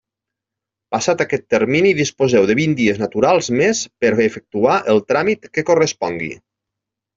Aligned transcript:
Passat 0.95 1.19
aquest 1.25 1.43
termini 1.55 1.91
disposeu 1.99 2.47
de 2.51 2.55
vint 2.61 2.73
dies 2.81 3.03
naturals 3.03 3.51
més 3.61 3.83
per 4.05 4.13
efectuar 4.27 4.81
el 4.95 5.05
tràmit 5.15 5.49
que 5.59 5.69
correspongui. 5.71 6.35